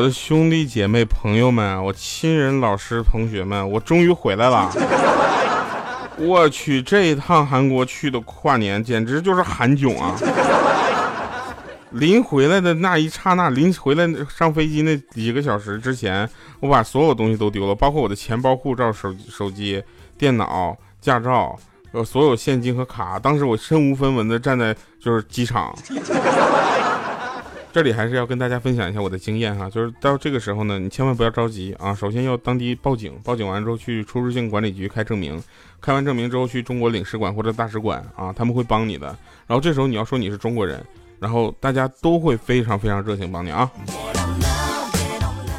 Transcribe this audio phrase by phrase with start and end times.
[0.00, 4.72] 我的兄弟姐妹朋友们，我亲人老师同学们，我终于回来了！
[6.16, 10.16] 我去，这一趟韩国去的跨年简直就是韩囧啊！
[11.92, 16.26] 临回来的那一刹那，临回来上飞机那几个小时之前，
[16.60, 19.84] 我把所有东西都丢了，包括我的钱包、护照、手手机、
[20.16, 21.54] 电脑、驾照，
[21.92, 23.18] 呃，所有现金和卡。
[23.18, 25.76] 当时我身无分文的站在就是机场。
[27.72, 31.94] 这里还是要跟大家分享一下我的经验哈，就是到这个时候呢，你千万不要着急啊。
[31.94, 35.40] 首先要当地报警，报警完之后去出入境管理局开证明，
[35.80, 39.06] 开完证明之后去中国领事馆或者大使馆啊，他们会帮你的。
[39.46, 40.84] 然后这时候你要说你是中国人，
[41.20, 43.70] 然后大家都会非常非常热情帮你啊。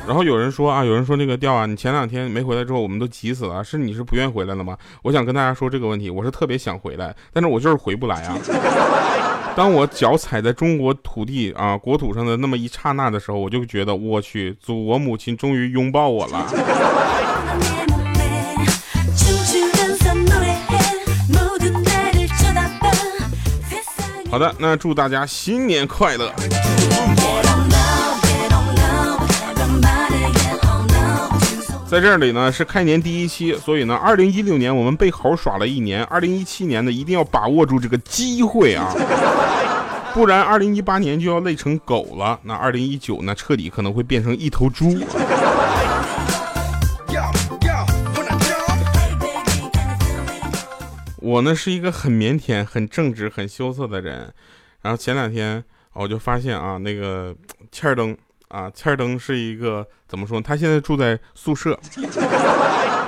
[0.06, 4.78] 然后有人说啊，有人说那个调啊，你前两天没回来之后，我们都急死了，是你是不愿回来了吗？
[5.04, 8.38] 我想跟大家说这个问题，我是特别想回来，但是我就是回不来啊。
[9.56, 16.48] 当我脚踩在中国土地啊国土上的那么一刹那的时候，我就觉得我去，祖国母亲终于拥抱我了。
[24.32, 26.34] 好的，那祝大家新年快乐。
[31.92, 38.96] 在这里呢是开年第一期，所以呢，二零一六年我们被猴耍了一年，二零一七年呢一定要把握住这个机会啊，
[40.16, 44.98] 不然二零一八年就要累成狗了，那二零一九呢彻底可能会变成一头猪。
[51.18, 54.34] 我呢是一个很腼腆、很正直、很羞涩的人，
[54.82, 55.62] 然后前两天
[55.92, 57.36] 我就发现啊，那个
[57.70, 58.18] 欠儿灯。
[58.52, 60.40] 啊，欠儿登是一个怎么说？
[60.42, 61.80] 他现在住在宿舍。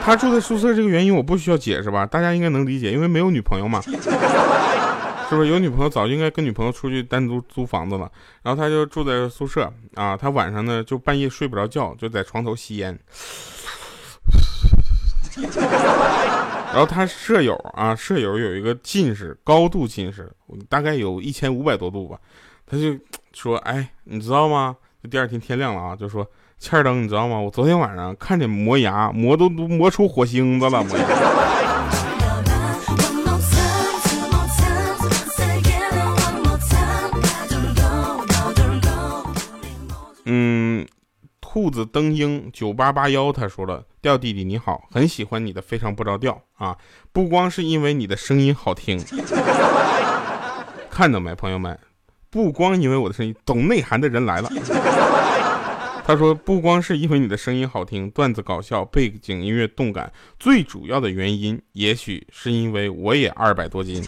[0.02, 2.06] 他住在宿舍这个原因我不需要解释吧？
[2.06, 3.92] 大家应该能理解，因为没有女朋友嘛， 是
[5.36, 5.48] 不是？
[5.48, 8.12] 有女朋友早就应该跟女朋友出去单独租房子了。
[8.42, 12.98] 然后他就住在宿舍啊，他晚上呢就半夜睡不着觉，就在床头吸烟。
[16.74, 20.32] 然后他舍友啊，舍友有一个近视，高度近视，
[20.68, 22.18] 大概有一千五百多度吧。
[22.66, 22.98] 他就
[23.34, 24.76] 说：“哎，你知道吗？”
[25.12, 26.25] 第二天天亮了啊，就说
[26.58, 27.38] 欠儿灯，你知道吗？
[27.38, 31.06] 我昨天晚上看见磨牙，磨都都磨出火星子了，磨牙。
[40.25, 40.88] 嗯，
[41.41, 46.78] 兔子灯鹰九八八幺他说了，调弟弟你好，很喜欢你的非常不着调啊，
[47.12, 49.03] 不光是因为你的声音好听，
[50.90, 51.78] 看到没，朋友们。
[52.34, 54.50] 不光因为我的声音，懂内涵的人来了。
[56.04, 64.04] 他说，不光是因为你的声音好听，段子搞笑，背景音乐动感，最主要的原因，也许是因为我也二百多斤，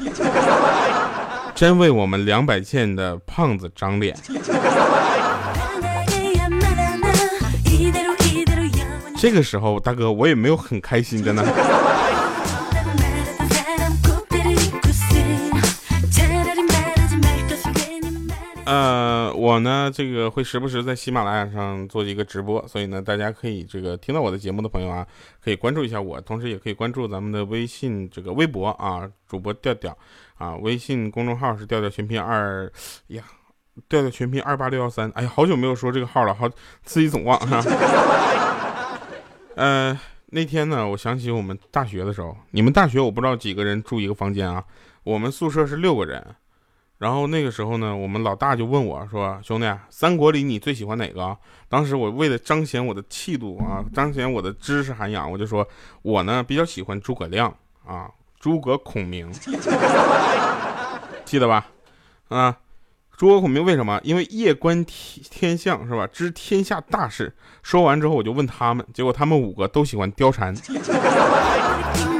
[1.53, 4.17] 真为我们两百件的胖子长脸。
[9.19, 11.45] 这个时候，大哥，我也没有很开心的呢。
[18.65, 25.05] 呃，我呢，这个会时不时在喜马拉雅上做一个直播，所以呢，大家可以这个听到我的节目的朋友啊，
[25.39, 29.95] 可以关注一下我，同时也可以关注咱们的微信这个微博啊，主播调调
[30.37, 32.71] 啊，微信公众号是调调全拼二
[33.09, 33.23] 呀，
[33.87, 36.49] 调调全拼二八六幺三，哎呀，好久没有说这个号了，好
[36.83, 37.63] 自己总忘哈。
[39.55, 39.97] 呃，
[40.31, 44.63] 那天呢，我想起我们大学的时候，你们大学我不知道几个人住一个房间啊，
[45.03, 46.35] 我们宿舍是六个人。
[46.97, 55.67] 然后那个时候呢，我们老大就问我说：“兄弟，三国里你最喜欢哪个？”当时我为了彰显我的气度啊，彰显我的知识涵养，我就说
[56.01, 57.53] ：“我呢比较喜欢诸葛亮
[57.85, 59.29] 啊，诸葛孔明，
[61.25, 61.67] 记得吧？
[62.29, 62.57] 啊，
[63.17, 63.99] 诸葛孔明为什么？
[64.03, 66.07] 因为夜观天天象是吧？
[66.07, 70.55] 知天下大事。”说完之后，我就问他们，结果他们五个都喜欢貂蝉。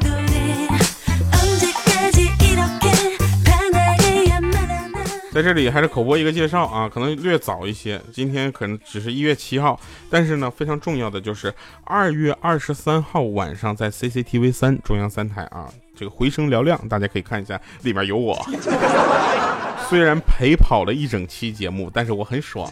[5.36, 9.78] 在这里还是口播一个介绍啊，可能略早一些，今天可能只是一月七号，
[10.10, 11.54] 但是呢，非常重要的就是
[11.84, 18.42] 二月二十三号晚上在 CCTV 三中央三台啊，这个回声嘹亮，大家可以看一下，里面有我。
[19.90, 22.72] 虽然陪跑了一整期节目，但是我很爽。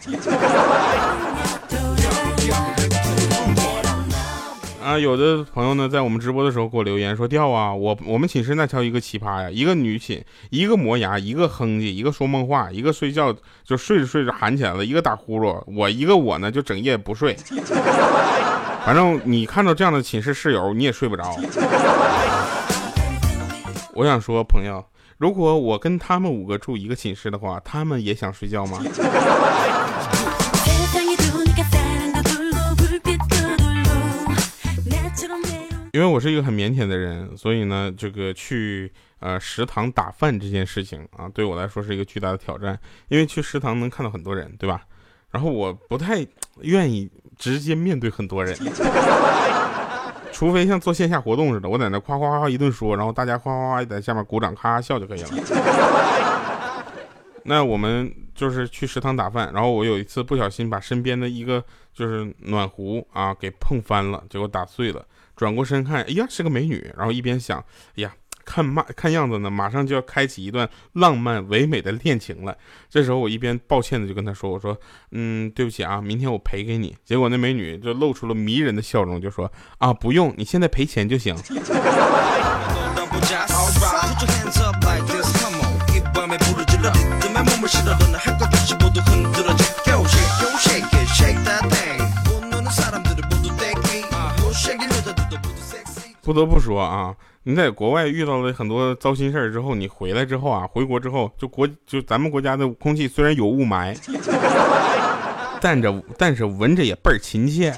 [4.83, 13.33] 啊，有的朋友呢，在我们直播的时候给我留言说：“掉啊，我我们寝室那叫一个奇葩呀，一个女寝，一个磨牙，一个哼唧，一个说梦话，一个睡觉
[13.63, 17.33] 就睡着睡着喊起来了，一个打呼噜，我一个我呢就整夜不睡。
[18.85, 21.33] 反正你看到这样的寝室室友，你也睡不着。
[23.93, 24.83] 我想说，朋友。”
[25.19, 28.79] 如果我跟他们五个住一个寝室的话，他们也想睡觉吗？
[35.93, 42.77] 因为我是一个很腼腆的人，所以呢，这个去呃食堂打饭这件事情啊，对我来说是一个巨大的挑战。
[43.09, 44.81] 因为去食堂能看到很多人，对吧？
[45.29, 46.25] 然后我不太
[46.61, 47.07] 愿意
[47.37, 48.57] 直接面对很多人，
[50.33, 55.29] 除非像做线下活动似的，我在那夸夸夸一顿说，然后大家夸夸夸在下面鼓掌咔笑就可以了。
[57.43, 61.63] 那我们就是去食堂打饭，然后我有一次不小心把身边的一个
[61.93, 65.05] 就是暖壶啊给碰翻了，结果打碎了。
[65.43, 66.89] 转过身看，哎呀，是个美女。
[66.95, 67.59] 然后一边想，
[67.97, 68.13] 哎呀，
[68.45, 72.57] 看马看样子呢，马上就要开启一段浪漫唯美的恋情了。
[72.89, 74.79] 这时候我一边抱歉的就跟她说：“我说，
[75.11, 81.35] 嗯，对不起啊，明天我赔给你。”结果那美女就露出了迷人的笑容，就说：“啊，不用，你现在赔钱就行。”
[96.33, 103.95] 不得不说啊，你在国外遇到了很多糟心事儿之后，你回来之后啊，回国之后就国就咱们国家的空气虽然有雾霾，
[105.61, 107.71] 但着但是闻着也倍儿亲切。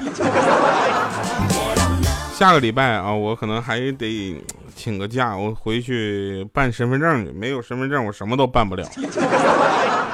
[2.33, 4.35] 下个礼拜啊，我可能还得
[4.73, 7.31] 请个假，我回去办身份证去。
[7.33, 8.85] 没有身份证，我什么都办不了，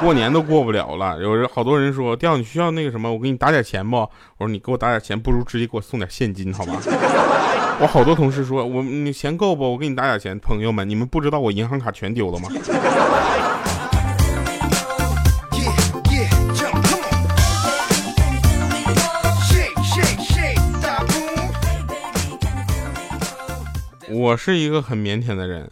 [0.01, 1.21] 过年都过不了了。
[1.21, 3.97] 有人好多人说，调你需要那个什么，我给你打点钱不？
[3.97, 4.09] 我
[4.39, 6.73] 说你给我打点钱，不如直接给我送点现金，好吧？
[7.79, 9.71] 我好多同事说，我你钱够不？
[9.71, 10.37] 我给你打点钱。
[10.39, 12.49] 朋友们，你们不知道我银行卡全丢了吗？
[24.09, 25.69] 我是一个很腼腆的人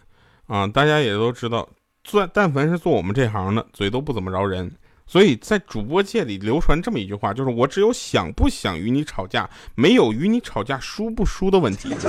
[0.48, 1.68] 啊，大家也都知道，
[2.10, 4.72] 做但凡是做我们这行的，嘴都不怎么饶人。
[5.06, 11.96] 所以在主播界里流传这么一句话，就是我只有想不想与你吵架，没有与你吵架输不输的问题。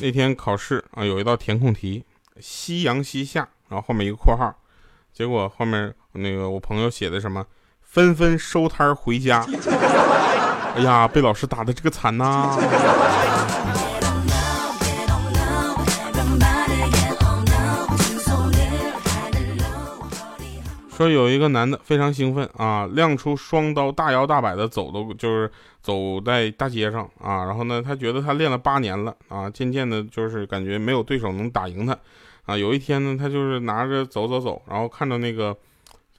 [0.00, 2.04] 那天考试啊，有一道填空题，
[2.40, 4.54] 夕阳西下，然后后面一个括号，
[5.12, 7.44] 结果后面那个我朋友写的什么，
[7.82, 9.46] 纷纷收摊回家。
[10.74, 12.58] 哎呀，被老师打的这个惨呐！
[20.96, 25.50] 说有一个男的非常兴奋啊，亮出双刀，大摇大摆的走都就是
[25.80, 27.44] 走在大街上啊。
[27.44, 31.96] 然后呢，他觉得他练了八年了啊，渐渐的就是感觉没有对手能打赢他
[32.46, 32.56] 啊。
[32.56, 35.56] 有一天呢，他就是拿着走走走，然后看到那个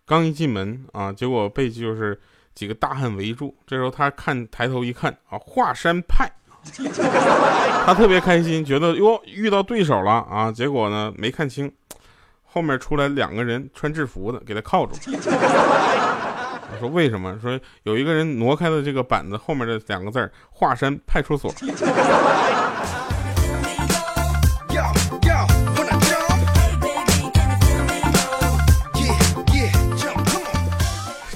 [0.06, 2.20] 刚一进门啊，结果被就是
[2.56, 3.56] 几个大汉围住。
[3.68, 6.28] 这时候他看抬头一看啊，华山派，
[7.86, 10.52] 他特别开心，觉得哟遇到对手了啊。
[10.52, 11.72] 结果呢，没看清。
[12.44, 14.96] 后面出来两个人穿制服的，给他铐住。
[16.72, 17.38] 我说为什么？
[17.42, 21.54] 说有一个人挪开了这个板子后面的两个字华山派出所。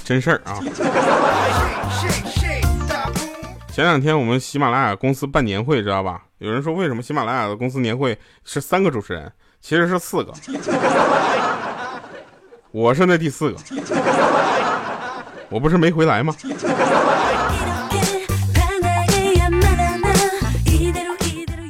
[0.10, 0.58] 真事儿啊！
[3.72, 6.24] 前两天我们喜马拉雅公司办年会，知道吧？
[6.40, 9.32] 有人说为什么喜马拉雅的公司年会是三个主持人？
[9.62, 10.34] 其实是四个，
[12.72, 13.58] 我是那第四个，
[15.48, 16.36] 我不是没回来吗？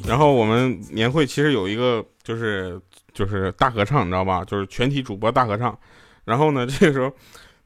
[0.07, 2.79] 然后我们年会其实有一个就是
[3.13, 4.45] 就是大合唱，你知道吧？
[4.45, 5.77] 就是全体主播大合唱。
[6.23, 7.11] 然后呢，这个时候，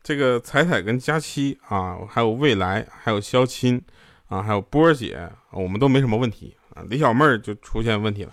[0.04, 3.82] 这个彩彩跟佳期啊，还有未来，还有肖钦
[4.28, 5.18] 啊，还有波儿姐，
[5.52, 6.84] 我们都没什么问题啊。
[6.90, 8.32] 李小妹儿就出现问题了。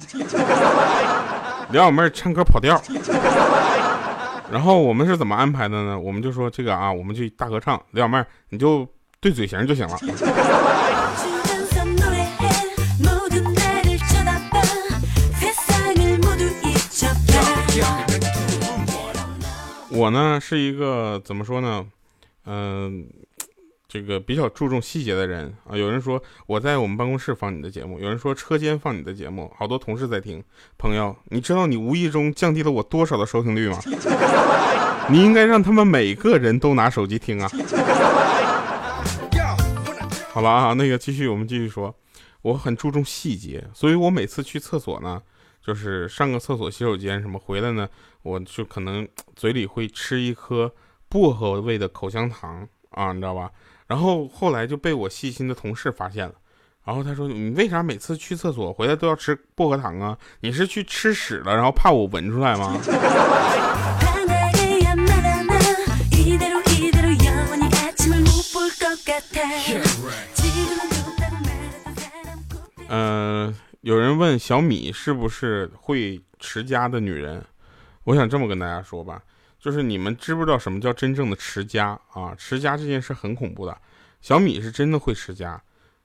[1.70, 2.82] 李小妹儿唱歌跑调，
[4.50, 5.96] 然后我们是怎么安排的呢？
[5.96, 8.84] 我们就说这个啊，我们去大合唱，李小妹儿你就
[9.20, 9.96] 对嘴型就行了。
[19.90, 21.86] 我呢是一个怎么说呢？
[22.46, 23.06] 嗯。
[23.92, 30.40] 这个比较注重细节的人啊，有人说我在我们办公室放你的节目，有人说车间放你的节目，好多同事在听。
[30.78, 33.80] 朋友，你知道你无意中降低了我多少的收听率吗？
[35.08, 37.50] 你应该让他们每个人都拿手机听啊。
[40.28, 41.92] 好了啊，那个继续，我们继续说。
[42.42, 45.20] 我很注重细节，所以我每次去厕所呢，
[45.64, 47.88] 就是上个厕所、洗手间什么回来呢，
[48.22, 50.72] 我就可能嘴里会吃一颗
[51.08, 53.50] 薄荷味的口香糖啊，你知道吧？
[53.86, 56.34] 然后后来就被我细心的同事发现了，
[56.84, 60.16] 然后他说：“你为啥每次去厕所回来都要吃薄荷糖啊？
[60.40, 62.80] 你是去吃屎了，然后怕我闻出来吗？”
[72.88, 77.42] 嗯， 有人问小米是不是会持家的女人？
[78.04, 79.22] 我想这么跟大家说吧，
[79.58, 82.34] 就是你们知不知道什么叫真正的持家啊？
[82.36, 83.74] 持家这件事很恐怖的。
[84.20, 85.58] 小米是真的会持家，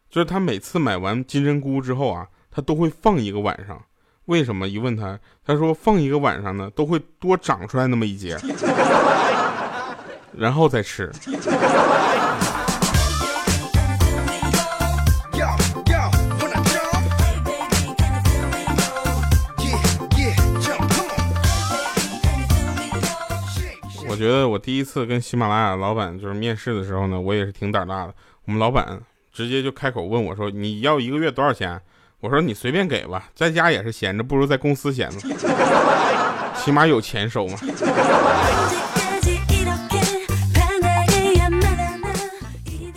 [0.10, 3.84] 就是他每次买完金针菇之后啊，他都会放一个晚上。
[4.26, 4.70] 为什么？
[4.70, 8.38] 一问他，他说放一个晚上呢，都会多长出来那么一截，
[10.32, 11.12] 然后再吃。
[24.16, 28.16] 我觉得我第一次跟喜马拉雅老板就是面试的时候呢，我也是挺胆大的。
[28.46, 28.98] 我们老板
[29.34, 31.78] 直接就开口问我说：“你要一个月多少钱？”
[32.22, 35.28] 我说：“你随便给吧，在家也是闲着，不如在公司闲着，
[36.56, 37.58] 起码有钱收嘛。”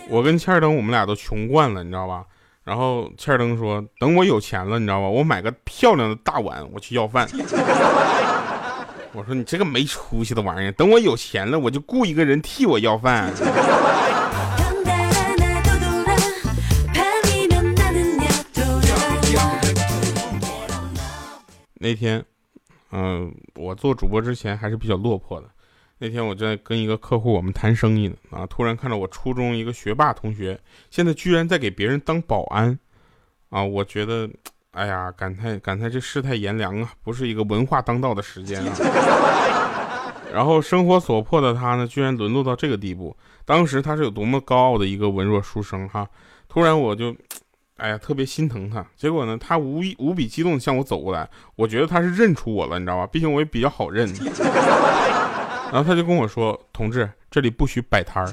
[0.07, 2.23] 我跟欠儿登我们俩都穷惯了，你知道吧？
[2.63, 5.07] 然后欠儿登说：“等我有钱了，你知道吧？
[5.09, 7.27] 我买个漂亮的大碗，我去要饭。”
[9.19, 13.29] 我说你这个没出息的玩意儿，等我有钱了，我就雇一个人替我要饭。
[21.73, 22.23] 那天，
[22.91, 25.49] 嗯，我做主播之前还是比较落魄的。
[25.97, 30.57] 那天我在跟一个客户我们谈生意呢，啊，突然看到我初中一个学霸同学，
[30.89, 32.79] 现在居然在给别人当保安，
[33.49, 34.29] 啊，我觉得。
[34.71, 38.71] 哎呀，感叹感叹，这世态炎凉啊，不是一个文化当道的时间啊。
[40.31, 43.17] 然后生活所迫的他呢，居然沦落到这个地步。
[43.45, 46.07] 当时他是有多么高傲的一个文弱书生哈。
[46.47, 47.15] 突然我就，
[47.77, 48.85] 哎呀，特别心疼他。
[48.95, 53.07] 结果呢，他无无比激动的向我走过来，我觉得他是认出我了，你知道吧？
[53.07, 54.07] 毕竟我也比较好认。
[55.73, 58.31] 然后他就跟我说：“同志，这里不许摆摊儿。”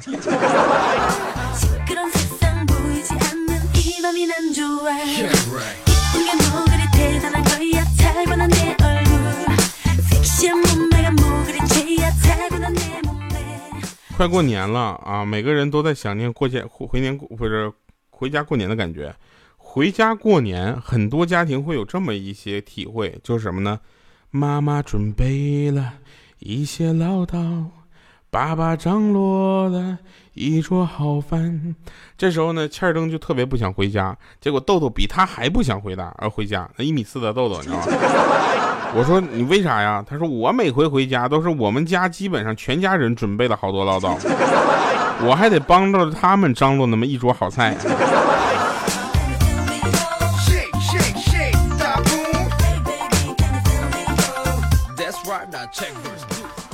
[14.16, 15.26] 快过年了啊！
[15.26, 17.70] 每个人都在想念过节回年不是
[18.08, 19.14] 回家过年的感觉。
[19.58, 23.78] 回家过年，很多家庭会有这么一些体会，就是什么呢？
[24.30, 25.94] 妈妈准备了
[26.38, 27.66] 一些唠叨。
[28.36, 29.96] 爸爸张罗的
[30.34, 31.74] 一桌好饭，
[32.18, 36.68] 这时候呢，欠儿登就特别不想回家，结果豆豆比他还不想回家而回家。
[36.76, 37.84] 那一米四的豆豆，你知道吗？
[38.94, 40.04] 我说你为啥呀？
[40.06, 44.14] 他说我每回回家都是我们家基本上全家人准备了好多唠叨，
[45.26, 47.74] 我还得帮着他们张罗那么一桌好菜。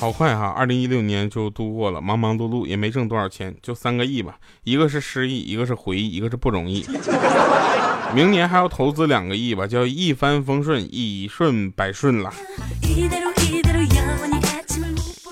[0.02, 4.37] 好快哈，二零一六年就度过了，忙忙碌碌也没挣多少钱，就三个亿吧。
[4.64, 6.85] 一个是失忆，一个是回忆，一个是不容易。
[8.12, 12.35] 明年还要投资两个亿吧，叫一帆风顺，一顺百顺了。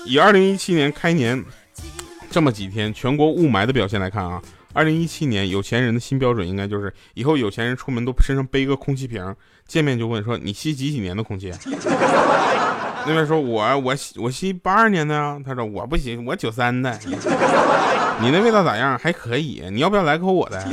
[0.05, 1.43] 以二零一七年开年
[2.29, 9.35] 这么几天全国雾霾的表现来看啊，二零一七年有钱人的新标准应该就是以后有钱人出门都身上背个空气瓶，
[9.67, 11.51] 见面就问说你吸几几年的空气？
[13.05, 16.97] 那边说，我我我吸八二年的啊，他说我不行，我九三的。
[18.19, 18.97] 你那味道咋样？
[18.97, 20.63] 还可以，你要不要来口我的？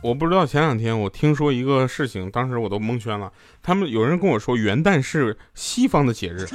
[0.00, 3.30] 我不知道前两天我听说一个事情，当时我都蒙圈了。
[3.62, 6.46] 他们有人跟我说元旦是西方的节日。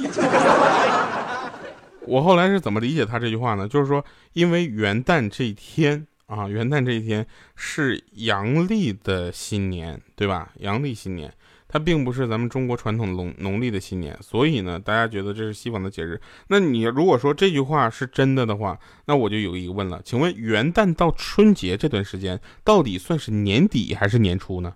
[2.06, 3.66] 我后来是怎么理解他这句话呢？
[3.68, 10.52] 就是说，因为元旦这一天啊，元旦这一天是阳历的新年，对吧？
[10.58, 11.32] 阳历新年，
[11.68, 16.20] 它并不是咱们中国传统农农历的新年，所以呢，大家觉得这是西方的节日。
[16.48, 24.74] 那你如果说这句话是真的的话，那我就有一个问了，请问元旦到春节这段时间，到底算是年底还是年初呢？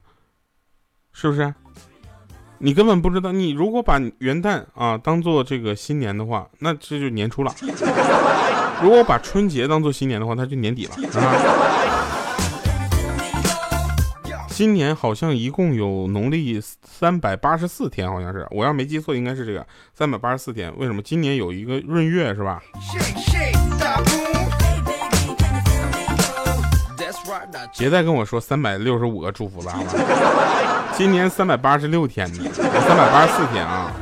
[1.13, 1.55] 是不是？
[2.61, 7.53] 你根本不知道，你如果把元旦啊当做这个新年的话，那这就年初了；
[8.83, 10.95] 如果把春节当做新年的话，那就年底了。
[14.49, 20.77] 今年好像一共有农历三百八十四天，好像是，我要没记错，应该是这个三百八十四天。
[20.77, 22.61] 为什么今年有一个闰月是吧？
[27.79, 30.78] 别再跟我说三百六十五个祝福了，好吧？
[30.99, 33.95] 今年三百八十六天呢，三百八十四天啊。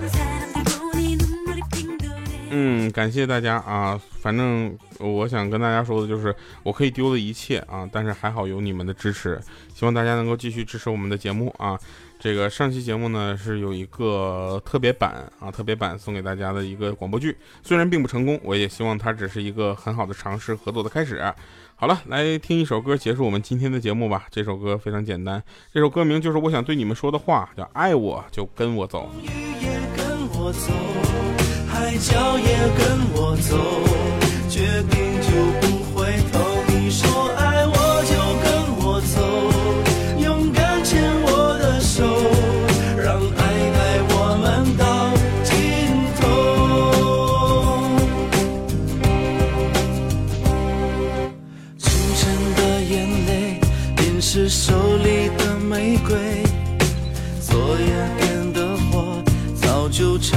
[2.49, 4.01] 嗯，感谢大家啊！
[4.23, 9.39] 反正我想跟大家说的就是，我可以丢了一切啊，但是还好有你们的支持，
[9.75, 11.79] 希望大家能够继续支持我们的节目啊。
[12.27, 21.23] 这个上期节目呢是有一个特别版啊，特别版送给大家的一个广播剧，虽然并不成功，我也希望它只是一个很好的尝试合作的开始。
[21.77, 24.27] 好了，来听一首歌结束我们今天的节目吧。
[24.29, 25.41] 这首歌非常简单，
[25.73, 29.09] 这首歌名就是我想对你们说的话，叫爱我就跟我走。
[31.69, 33.57] 海角也跟我走，
[34.51, 35.31] 决定就
[35.61, 35.76] 不
[54.29, 56.43] 是手里的玫瑰，
[57.41, 57.87] 昨夜
[58.19, 59.23] 点的火，
[59.55, 60.37] 早就悄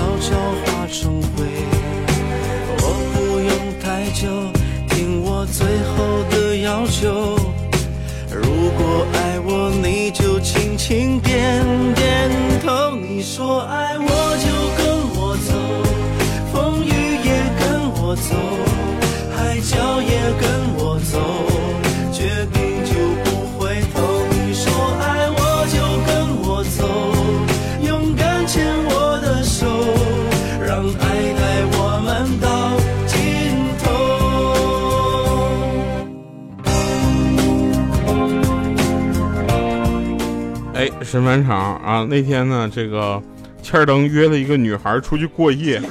[41.10, 42.06] 神返场啊！
[42.08, 43.20] 那天呢，这个
[43.64, 45.82] 欠儿登约了一个女孩出去过夜，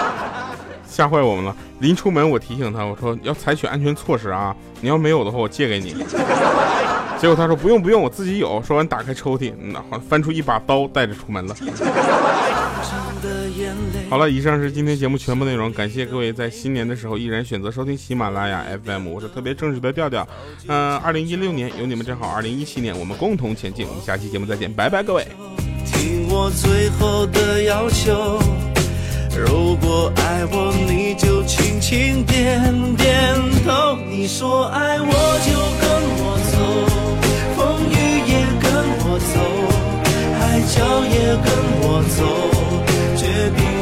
[0.86, 1.56] 吓坏我们了。
[1.78, 4.54] 临出门，我提醒他，我说要采取安全措施啊！
[4.82, 5.96] 你要没有的话，我借给你。
[7.18, 8.62] 结果他说不用不用，我自己有。
[8.62, 11.56] 说完，打开抽屉，那翻出一把刀，带着出门了。
[14.08, 20.26] 好了，以上是今天节目全部内容，感谢各位在新年的时候依然选择收听喜马拉雅 FM，我是特别正直的调调。
[20.68, 23.84] 嗯，二零一六年有你们真好，二零一七年我们共同前进。
[23.86, 25.26] 我们下期节目再见，拜拜，各位。
[25.84, 28.38] 听我最后的要求，
[29.36, 32.62] 如果爱我，你就轻轻点
[32.96, 33.34] 点
[33.66, 33.96] 头。
[34.08, 35.12] 你说爱我
[35.44, 35.90] 就跟
[36.22, 36.56] 我走，
[37.56, 37.94] 风雨
[38.30, 38.70] 也跟
[39.02, 39.34] 我走，
[40.38, 41.50] 海角也跟
[41.82, 42.22] 我走，
[43.16, 43.26] 决
[43.58, 43.75] 定。